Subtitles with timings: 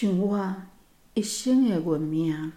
[0.00, 0.56] 像我
[1.12, 2.52] 一生的运命，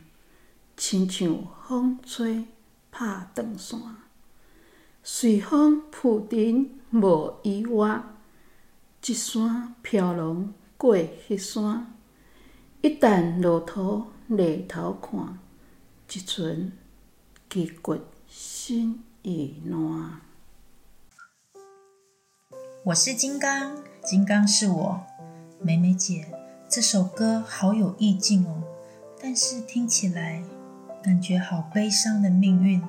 [0.77, 2.45] 亲像风吹
[2.89, 3.77] 拍断线，
[5.03, 8.01] 随风浮沉无依偎，
[9.05, 11.93] 一山飘浪过迄山，
[12.81, 15.37] 一旦落土犁头看，
[16.13, 16.71] 一寸
[17.49, 20.21] 积骨心已暖。
[22.85, 25.05] 我是金刚，金刚是我，
[25.59, 26.42] 美美姐。
[26.75, 28.63] 这首歌好有意境哦，
[29.21, 30.41] 但是听起来
[31.03, 32.81] 感觉好悲伤的命运。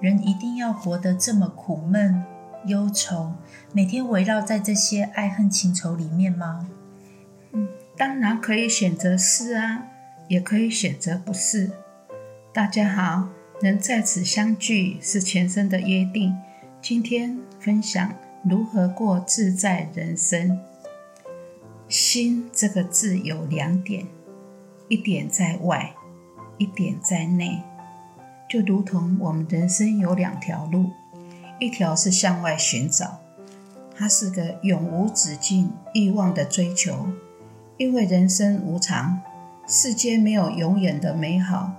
[0.00, 2.24] 人一定要活得这么苦闷、
[2.66, 3.34] 忧愁，
[3.72, 6.68] 每天围绕在这些爱恨情仇里面吗？
[7.52, 9.84] 嗯，当然可以选择是啊，
[10.26, 11.70] 也可以选择不是。
[12.52, 13.28] 大家好，
[13.62, 16.36] 能在此相聚是前生的约定。
[16.82, 18.12] 今天分享。
[18.42, 20.58] 如何过自在人生？
[21.88, 24.06] 心这个字有两点，
[24.88, 25.94] 一点在外，
[26.58, 27.62] 一点在内。
[28.48, 30.90] 就如同我们人生有两条路，
[31.58, 33.20] 一条是向外寻找，
[33.96, 37.06] 它是个永无止境欲望的追求。
[37.78, 39.20] 因为人生无常，
[39.66, 41.72] 世间没有永远的美好，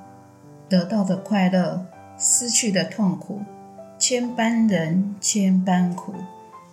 [0.68, 1.86] 得到的快乐，
[2.18, 3.42] 失去的痛苦，
[4.00, 6.16] 千般人，千般苦。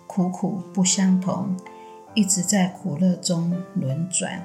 [0.07, 1.55] 苦苦不相同，
[2.17, 4.43] 一直在苦乐中轮转。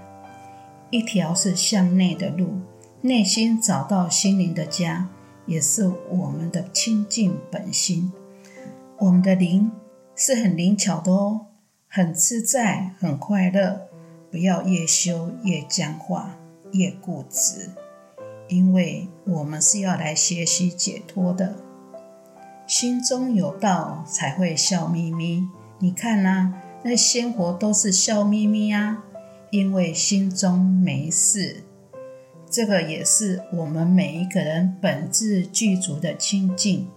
[0.91, 2.61] 一条是向内的路，
[3.01, 5.09] 内心找到心灵的家，
[5.47, 8.13] 也是我们的清净本心。
[8.99, 9.73] 我们的灵
[10.15, 11.47] 是很灵巧的哦，
[11.89, 13.89] 很自在，很快乐。
[14.31, 16.37] 不要越修越僵化，
[16.73, 17.71] 越固执，
[18.49, 21.55] 因为我们是要来学习解脱的。
[22.67, 25.49] 心中有道，才会笑眯眯。
[25.79, 29.05] 你看呐，那生活都是笑眯眯啊，
[29.51, 31.63] 因为心中没事。
[32.51, 36.89] 这个也是我们每一个人本质具足的清净，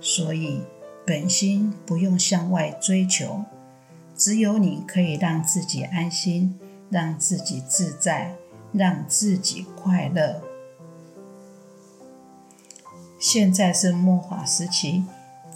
[0.00, 0.60] 所以
[1.06, 3.44] 本心不用向外追求，
[4.16, 6.56] 只有你可以让自己安心，
[6.88, 8.36] 让自己自在，
[8.72, 10.40] 让自己快乐。
[13.18, 15.04] 现在是末法时期，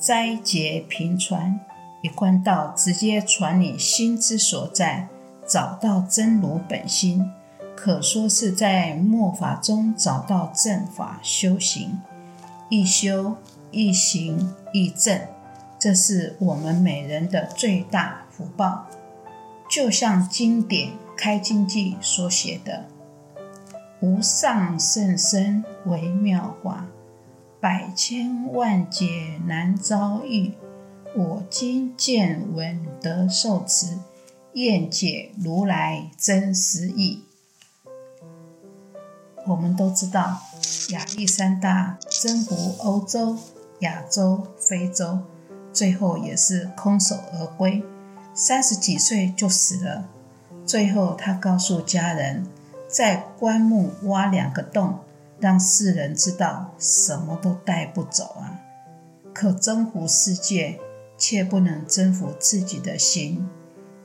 [0.00, 1.60] 灾劫频传。
[2.02, 5.08] 一贯道直接传你心之所在，
[5.46, 7.30] 找到真如本心，
[7.74, 11.98] 可说是在末法中找到正法修行，
[12.68, 13.36] 一修
[13.70, 15.20] 一行一正，
[15.78, 18.86] 这是我们每人的最大福报。
[19.68, 22.84] 就像经典《开经记》所写的
[24.00, 26.86] ：“无上甚深微妙法，
[27.60, 30.52] 百千万劫难遭遇。”
[31.16, 33.98] 我今见闻得受持，
[34.52, 37.24] 愿解如来真实义。
[39.46, 40.42] 我们都知道，
[40.90, 43.38] 亚历山大征服欧洲、
[43.78, 45.20] 亚洲、非洲，
[45.72, 47.82] 最后也是空手而归，
[48.34, 50.10] 三十几岁就死了。
[50.66, 52.46] 最后，他告诉家人，
[52.86, 54.98] 在棺木挖两个洞，
[55.40, 58.60] 让世人知道什么都带不走啊！
[59.32, 60.78] 可征服世界。
[61.18, 63.48] 却不能征服自己的心，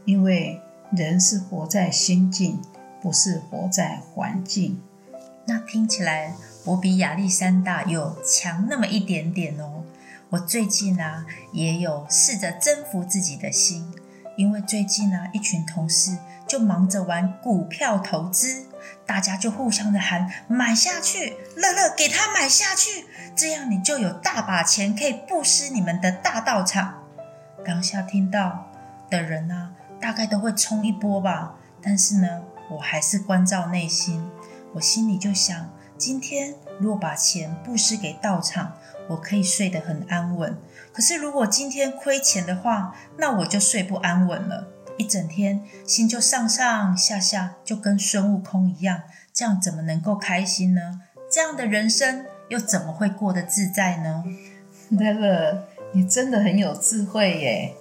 [0.06, 0.62] 因为
[0.92, 2.62] 人是活在心境，
[3.02, 4.82] 不是活在环境。
[5.46, 6.36] 那听起来
[6.66, 9.84] 我比亚历山大有强那么一点点哦。
[10.30, 13.94] 我最近啊也有试着征服自己的心，
[14.38, 16.18] 因为最近呢一群同事
[16.48, 18.66] 就忙着玩股票投资，
[19.06, 23.06] 大家就互相的喊买下去，乐乐给他买下去，
[23.36, 27.01] 这样你就有大把钱可以布施你们的大道场。
[27.66, 28.68] 当下听到
[29.10, 31.56] 的人呢，大概都会冲一波吧。
[31.82, 34.30] 但是呢，我还是关照内心，
[34.74, 38.74] 我心里就想：今天如果把钱布施给道场，
[39.10, 40.56] 我可以睡得很安稳。
[40.94, 44.68] 可是如果今天亏钱的话，那我就睡不安稳了，
[44.98, 49.02] 一整天心就上上下下，就跟孙悟空一样。
[49.34, 51.02] 这样怎么能够开心呢？
[51.32, 54.24] 这样的人生又怎么会过得自在呢？
[54.90, 55.71] 那个。
[55.94, 57.74] 你真的很有智慧耶！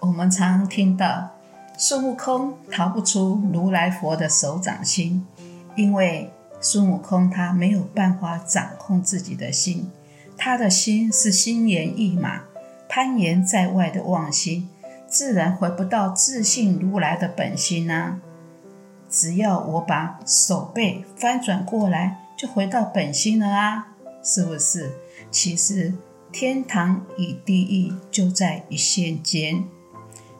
[0.00, 1.30] 我们常听到
[1.78, 5.26] 孙悟空逃不出如来佛的手掌心，
[5.74, 6.30] 因为
[6.60, 9.90] 孙悟空他没有办法掌控自己的心，
[10.36, 12.42] 他的心是心猿意马、
[12.86, 14.68] 攀岩在外的妄心，
[15.06, 18.18] 自然回不到自信如来的本心啊！
[19.08, 23.94] 只要我把手背翻转过来，就回到本心了啊！
[24.22, 24.92] 是不是？
[25.30, 25.94] 其实。
[26.40, 29.64] 天堂与地狱就在一线间。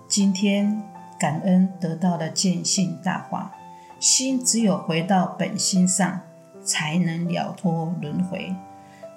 [0.07, 0.81] 今天
[1.19, 3.53] 感恩得到了见性大法，
[3.99, 6.21] 心只有回到本心上，
[6.63, 8.55] 才能了脱轮回。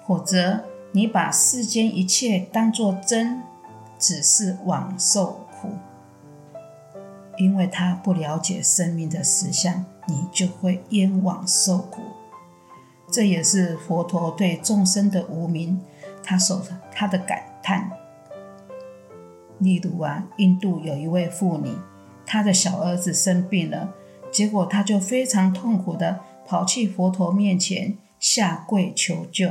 [0.04, 3.44] 否则，你把世间一切当作真，
[3.96, 5.68] 只是枉受苦。
[7.38, 12.02] 因为他不了解生命的实相，你就会冤枉受苦。
[13.08, 15.80] 这也是佛陀对众生的无名，
[16.22, 17.90] 他所他的感叹。
[19.58, 21.76] 例如啊，印度有一位妇女，
[22.26, 23.94] 她的小儿子生病了，
[24.32, 29.50] 结果她就非常痛苦的跑去佛陀面前下跪求救，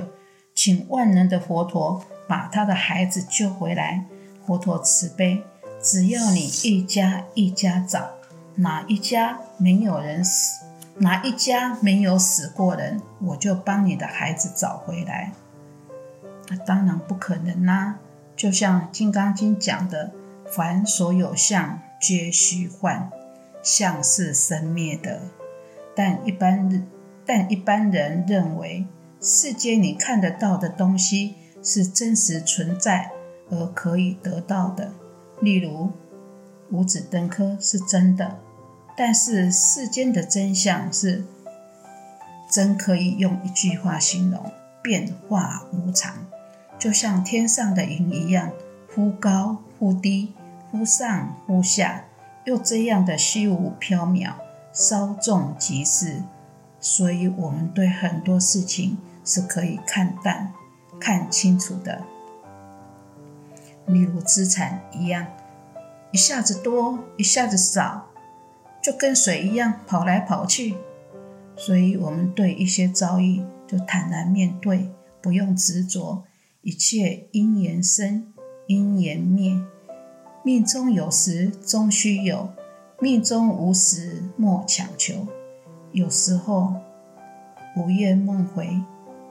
[0.54, 4.06] 请万能的佛陀把他的孩子救回来。
[4.46, 5.44] 佛陀慈悲，
[5.82, 8.10] 只要你一家一家找，
[8.56, 10.66] 哪一家没有人死，
[10.98, 15.32] 哪一家没有死过人，我就帮你的孩子找回来。
[16.52, 17.98] 那当然不可能啦。
[18.36, 20.12] 就像《金刚经》讲的，
[20.54, 23.10] 凡所有相，皆虚幻，
[23.64, 25.22] 相是生灭的。
[25.96, 26.88] 但一般
[27.26, 28.86] 但一般人认为，
[29.22, 33.12] 世间你看得到的东西是真实存在
[33.50, 34.92] 而可以得到的。
[35.40, 35.92] 例如，
[36.72, 38.40] 五指登科是真的，
[38.98, 41.24] 但是世间的真相是
[42.50, 44.52] 真可以用一句话形容：
[44.82, 46.26] 变化无常。
[46.82, 48.52] 就像天上的云一样，
[48.92, 50.34] 忽高忽低，
[50.72, 52.06] 忽上忽下，
[52.46, 54.34] 又这样的虚无缥缈，
[54.74, 56.24] 稍纵即逝。
[56.80, 60.52] 所以，我们对很多事情是可以看淡、
[61.00, 62.02] 看清楚的。
[63.86, 65.28] 例如资产一样，
[66.12, 68.08] 一下子多，一下子少，
[68.82, 70.78] 就跟水一样跑来跑去。
[71.56, 74.90] 所以，我们对一些遭遇就坦然面对，
[75.22, 76.24] 不用执着。
[76.64, 78.32] 一切因缘生，
[78.68, 79.60] 因缘灭。
[80.44, 82.50] 命中有时终须有，
[83.00, 85.26] 命中无时莫强求。
[85.92, 86.76] 有时候
[87.76, 88.80] 午夜梦回，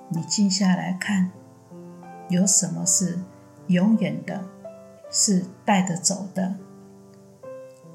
[0.09, 1.31] 你静下来看，
[2.29, 3.21] 有什么是
[3.69, 4.44] 永远的，
[5.09, 6.56] 是带得走的？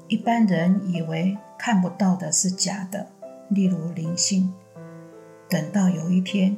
[0.08, 3.10] 一般人以为看不到的是假的，
[3.50, 4.50] 例如灵性。
[5.46, 6.56] 等到有一天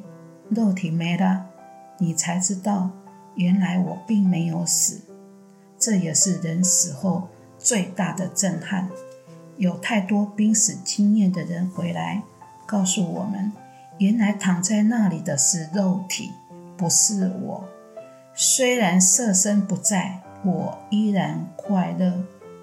[0.49, 1.48] 肉体没了。
[1.99, 2.91] 你才知道，
[3.35, 5.00] 原来我并没有死。
[5.79, 7.29] 这也是人死后
[7.59, 8.89] 最大的震撼。
[9.56, 12.23] 有太多濒死经验的人回来，
[12.67, 13.53] 告诉我们，
[13.99, 16.31] 原来躺在那里的是肉体，
[16.77, 17.65] 不是我。
[18.35, 22.23] 虽然色身不在，我依然快乐、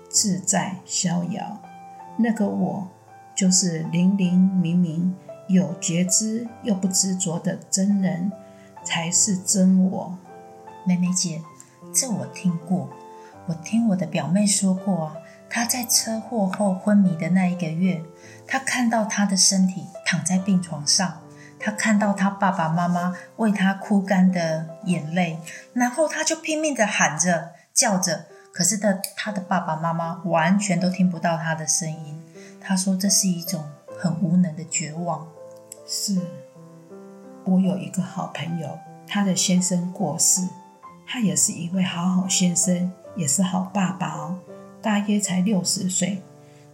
[0.10, 1.62] 自在、逍遥。
[2.18, 2.88] 那个我，
[3.36, 5.14] 就是灵灵明明、
[5.50, 8.32] 有觉知又不执着的真人。
[8.86, 10.18] 才是真我，
[10.86, 11.42] 妹妹姐，
[11.94, 12.90] 这我听过。
[13.48, 15.18] 我听我的表妹说过啊，
[15.50, 18.02] 她在车祸后昏迷的那一个月，
[18.48, 21.22] 她看到她的身体躺在病床上，
[21.60, 25.40] 她看到她爸爸妈妈为她哭干的眼泪，
[25.74, 32.24] 然后她就拼命的喊着叫着，可是的她的爸爸妈妈完全都听不到她的声音。
[32.60, 33.64] 她说这是一种
[34.00, 35.28] 很无能的绝望。
[35.86, 36.20] 是。
[37.46, 40.48] 我有一个好朋友，他的先生过世，
[41.06, 44.40] 他也是一位好好先生，也是好爸爸哦。
[44.82, 46.22] 大约才六十岁，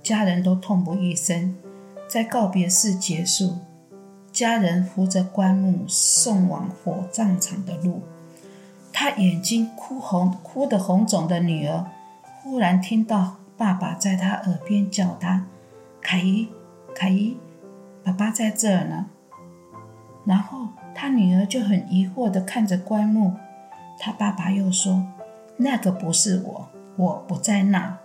[0.02, 1.56] 家人都痛不欲生。
[2.08, 3.58] 在告别式结束，
[4.32, 8.02] 家人扶着棺木送往火葬场的路，
[8.94, 11.86] 他眼睛哭红、哭得红肿的女儿，
[12.42, 15.46] 忽然听到爸爸在他耳边叫他
[16.02, 16.48] ：“凯伊，
[16.96, 17.38] 凯伊，
[18.04, 19.08] 爸爸在这儿呢。”
[20.32, 23.34] 然后他女儿就很疑惑地看着棺木，
[24.00, 25.06] 他爸爸又说
[25.60, 27.98] ：“那个不是我，我不在那。”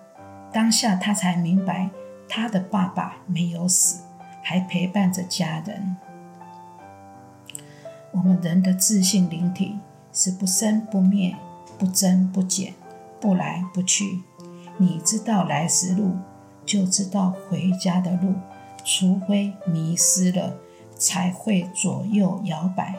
[0.52, 1.88] 当下他才明白，
[2.28, 4.02] 他的爸爸没有死，
[4.42, 5.97] 还陪伴着家人。
[8.11, 9.78] 我们人的自信灵体
[10.12, 11.37] 是不生不灭、
[11.78, 12.75] 不增不减、
[13.21, 14.25] 不来不去。
[14.78, 16.16] 你知道来时路，
[16.64, 18.35] 就知道回家的路，
[18.85, 20.56] 除非迷失了。
[20.99, 22.97] 才会左右摇摆。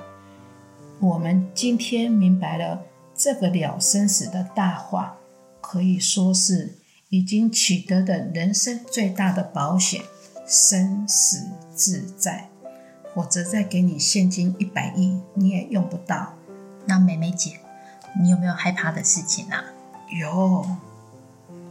[0.99, 2.83] 我们今天明白了
[3.15, 5.17] 这个了生死的大话，
[5.61, 6.77] 可以说是
[7.09, 10.01] 已经取得的人生最大的保险，
[10.45, 12.49] 生死自在。
[13.15, 16.33] 否则再给你现金一百亿，你也用不到。
[16.85, 17.59] 那美美姐，
[18.21, 19.63] 你有没有害怕的事情啊？
[20.21, 20.63] 有，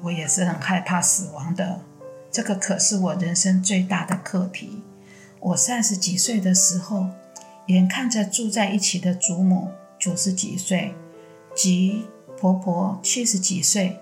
[0.02, 1.80] 我也是很害怕死亡的。
[2.32, 4.82] 这个可是我人生最大的课题。
[5.40, 7.06] 我三十几岁的时候，
[7.66, 10.94] 眼看着住在一起的祖母九十几岁，
[11.54, 12.06] 及
[12.38, 13.98] 婆婆七十几岁，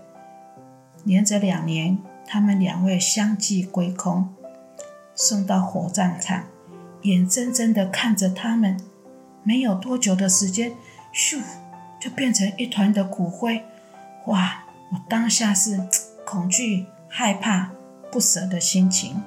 [1.04, 4.34] 连着两年，他们两位相继归空。
[5.14, 6.44] 送到火葬场，
[7.02, 8.76] 眼睁睁的看着他们，
[9.42, 10.72] 没有多久的时间，
[11.14, 11.40] 咻，
[12.00, 13.64] 就变成一团的骨灰。
[14.26, 14.60] 哇！
[14.92, 15.88] 我当下是
[16.24, 17.72] 恐惧、害怕、
[18.12, 19.22] 不舍的心情。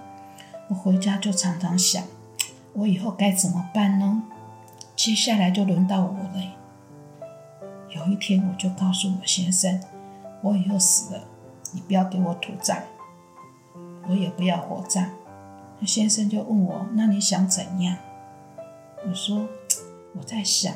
[0.69, 2.03] 我回家就常常想，
[2.73, 4.23] 我以后该怎么办呢？
[4.95, 6.53] 接下来就轮到我了。
[7.89, 9.81] 有一天，我就告诉我先生，
[10.41, 11.21] 我以后死了，
[11.71, 12.81] 你不要给我土葬，
[14.07, 15.09] 我也不要火葬。
[15.79, 17.95] 那先生就问我，那你想怎样？
[19.07, 19.47] 我说，
[20.15, 20.73] 我在想，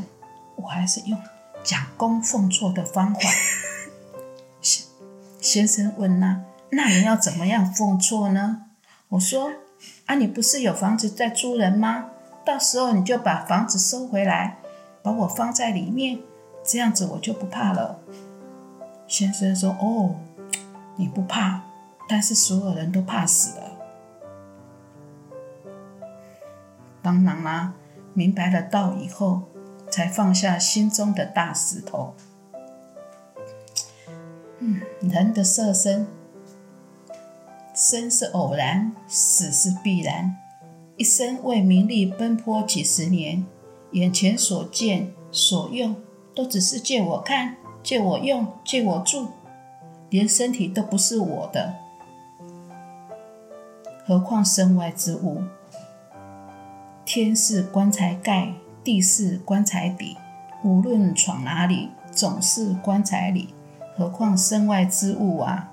[0.56, 1.20] 我还是用
[1.64, 3.20] 讲功奉错的方法。
[4.62, 4.86] 先
[5.42, 8.68] 先生问那，那你要怎么样奉错呢？
[9.10, 9.52] 我说，
[10.06, 12.12] 啊，你不是有房子在租人吗？
[12.44, 14.58] 到时候你就把房子收回来，
[15.04, 16.20] 把我放在里面。
[16.64, 18.00] 这样子我就不怕了。
[19.08, 20.16] 先生说：“哦，
[20.96, 21.64] 你不怕，
[22.08, 23.72] 但是所有人都怕死了。”
[27.02, 27.74] 当然啦，
[28.14, 29.44] 明白了道以后，
[29.90, 32.14] 才放下心中的大石头。
[34.60, 36.08] 嗯，人的色身，
[37.74, 40.36] 生是偶然，死是必然。
[40.98, 43.46] 一生为名利奔波几十年，
[43.92, 45.96] 眼前所见所用。
[46.34, 49.28] 都只是借我看，借我用，借我住，
[50.10, 51.76] 连身体都不是我的，
[54.06, 55.44] 何况身外之物？
[57.04, 60.16] 天是棺材盖，地是棺材底，
[60.64, 63.54] 无论闯哪里，总是棺材里，
[63.98, 65.71] 何况身外之物啊！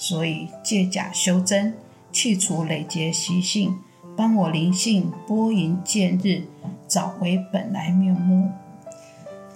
[0.00, 1.74] 所以借假修真，
[2.10, 3.78] 去除累劫习性，
[4.16, 6.44] 帮我灵性拨云见日，
[6.88, 8.50] 找回本来面目。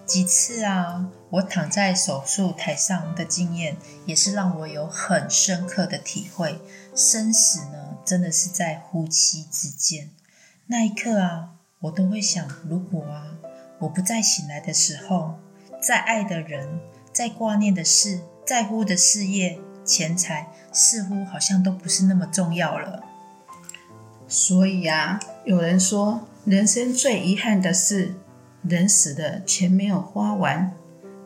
[0.04, 6.60] 几次啊，我躺在手术台上的经验，也是让我有很深刻的体会。
[6.94, 10.10] 生死呢，真的是在呼吸之间。
[10.66, 13.38] 那一刻啊，我都会想：如果啊，
[13.78, 15.36] 我不再醒来的时候，
[15.80, 16.80] 再爱的人、
[17.14, 23.04] 再挂念的事、在乎的事业、钱财，似乎好像都不是那么重要了。
[24.26, 28.14] 所以啊，有人说，人生最遗憾的是。
[28.66, 30.72] 人死的钱没有花完，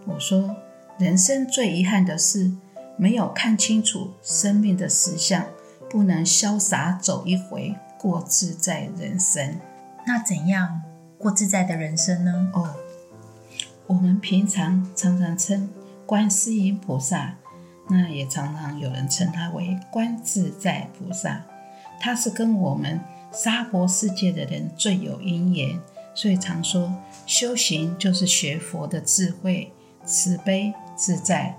[0.07, 0.57] 我说
[0.99, 2.51] 人生最遗憾的是
[2.97, 5.47] 没有看清楚生命的实相，
[5.89, 9.61] 不能潇洒走一回，过自在人生。
[10.05, 10.83] 那怎样
[11.17, 12.51] 过自在的人生呢？
[12.53, 12.75] 哦，
[13.87, 15.71] 我们平常常常称
[16.05, 17.37] 观世音菩萨，
[17.91, 21.43] 那也常常有人称他为观自在菩萨，
[22.01, 23.01] 他是跟我们
[23.33, 25.81] 娑婆世界的人最有因缘。
[26.15, 26.93] 所以常说，
[27.27, 29.73] 修行就是学佛的智慧、
[30.05, 31.57] 慈悲、自在。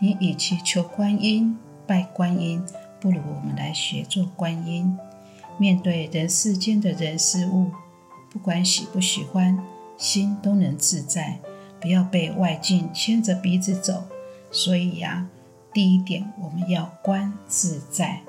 [0.00, 1.56] 你与其求观音、
[1.86, 2.64] 拜观音，
[3.00, 4.98] 不如我们来学做观音。
[5.58, 7.70] 面对人世间的人事物，
[8.30, 9.62] 不管喜不喜欢，
[9.96, 11.38] 心都能自在，
[11.78, 14.04] 不要被外境牵着鼻子走。
[14.50, 15.28] 所以呀，
[15.72, 18.22] 第一点，我们要观自在，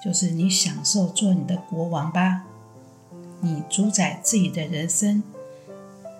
[0.05, 2.45] 就是你享受做你的国王吧。
[3.41, 5.23] 你主宰自己的人生，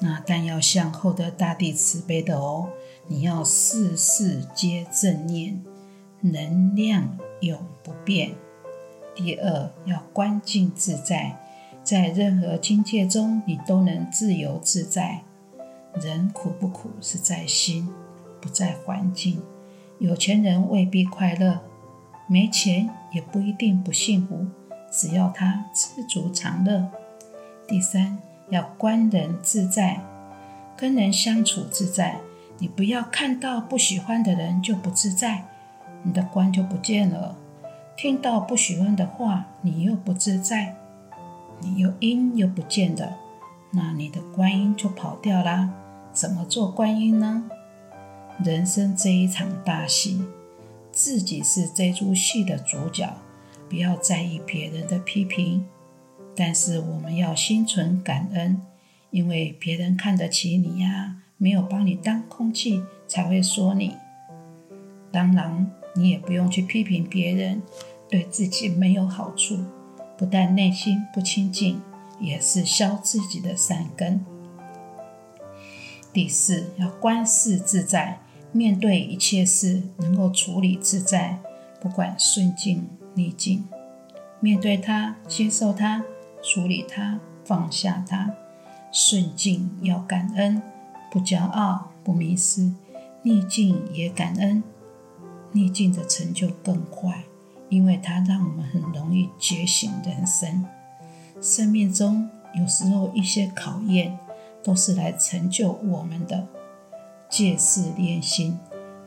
[0.01, 2.69] 那但要向厚德大地慈悲的哦。
[3.13, 5.62] 你要事事皆正念，
[6.22, 8.32] 能量永不变。
[9.13, 11.39] 第二，要观境自在。
[11.84, 15.22] 在任何境界中，你都能自由自在。
[16.01, 17.88] 人苦不苦是在心，
[18.41, 19.39] 不在环境。
[20.00, 21.60] 有钱人未必快乐，
[22.25, 24.48] 没钱也不一定不幸福。
[24.91, 26.88] 只要他知足常乐。
[27.67, 28.17] 第三，
[28.50, 30.01] 要观人自在，
[30.75, 32.20] 跟人相处自在。
[32.63, 35.43] 你不要看到不喜欢的人就不自在，
[36.01, 37.36] 你的观就不见了。
[37.98, 40.74] 听到不喜欢的话，你又不自在。
[41.60, 43.15] 你又音又不见的，
[43.72, 45.72] 那你的观音就跑掉啦。
[46.13, 47.43] 怎么做观音呢？
[48.41, 50.24] 人生这一场大戏，
[50.89, 53.13] 自己是这出戏的主角，
[53.67, 55.65] 不要在意别人的批评。
[56.34, 58.62] 但是我们要心存感恩，
[59.10, 63.97] 因为别人看得起你呀，没有把你当空气，才会说你。
[65.12, 67.62] 当然，你也不用去批评别人，
[68.09, 69.59] 对自己没有好处。
[70.17, 71.81] 不但内心不清净，
[72.17, 74.25] 也是消自己的善根。
[76.13, 78.21] 第四，要观世自在，
[78.53, 81.39] 面对一切事能够处理自在，
[81.81, 83.65] 不管顺境逆境。
[84.39, 86.05] 面对它，接受它，
[86.41, 88.33] 处理它，放下它。
[88.93, 90.62] 顺境要感恩，
[91.13, 92.74] 不骄傲，不迷失；
[93.22, 94.63] 逆境也感恩，
[95.51, 97.25] 逆境的成就更快，
[97.70, 100.65] 因为它让我们很容易觉醒人生。
[101.39, 104.17] 生命中有时候一些考验，
[104.63, 106.48] 都是来成就我们的。
[107.29, 108.58] 借势练心，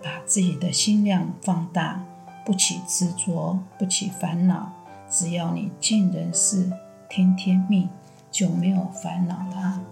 [0.00, 2.04] 把自己的心量放大，
[2.44, 4.70] 不起执着，不起烦恼。
[5.10, 6.70] 只要你尽人事，
[7.08, 7.88] 听天命，
[8.30, 9.82] 就没有烦恼了。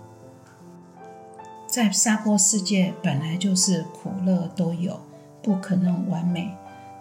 [1.74, 5.00] 在沙坡世界，本来就是苦乐都有，
[5.42, 6.54] 不可能完美。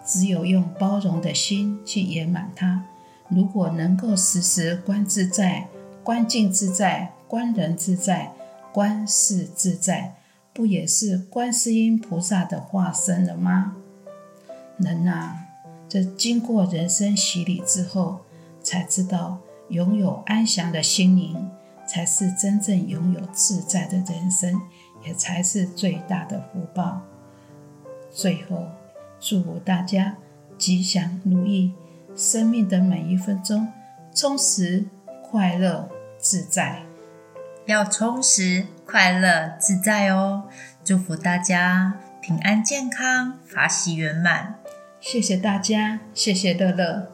[0.03, 2.84] 只有用包容的心去圆满它。
[3.30, 5.68] 如果能够时时观自在、
[6.03, 8.34] 观境自在、观人自在、
[8.74, 10.15] 观事自在，
[10.56, 13.75] 不也是观世音菩萨的化身了吗？
[14.80, 15.38] 人啊，
[15.88, 18.22] 这经过人生洗礼之后，
[18.63, 19.38] 才知道
[19.70, 21.48] 拥有安详的心灵。
[21.88, 24.62] 才是真正拥有自在的人生，
[25.06, 27.02] 也才是最大的福报。
[28.12, 28.68] 最后，
[29.20, 30.16] 祝福大家
[30.58, 31.74] 吉祥如意，
[32.16, 33.68] 生命的每一分钟
[34.13, 34.86] 充实、
[35.24, 36.84] 快乐、自在。
[37.66, 40.44] 要充实、快乐、自在哦！
[40.84, 44.56] 祝福大家平安健康、法喜圆满。
[45.00, 47.12] 谢谢大家，谢谢乐乐。